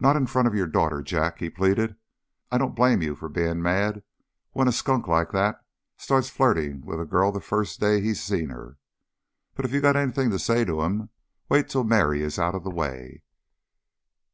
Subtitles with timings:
[0.00, 1.94] "Not in front of your daughter, Jack," he pleaded.
[2.50, 4.02] "I don't blame you for being mad
[4.52, 5.62] when a skunk like that
[5.98, 8.78] starts flirting with a girl the first day he's seen her.
[9.54, 11.10] But if you got anything to say to him,
[11.50, 13.22] wait till Mary is out of the way.